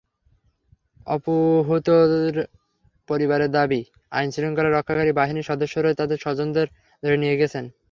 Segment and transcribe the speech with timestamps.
[1.07, 2.35] অপহূতদের
[3.09, 3.81] পরিবারের দাবি,
[4.11, 6.67] আইনশৃঙ্খলা রক্ষাকারী বাহিনীর সদস্যরাই তাঁদের স্বজনদের
[7.03, 7.65] ধরে নিয়ে গেছেন।